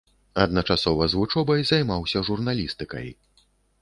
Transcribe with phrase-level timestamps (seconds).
[0.43, 3.07] Адначасова з вучобай займаўся журналістыкай.